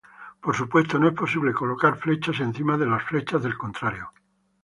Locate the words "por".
0.41-0.55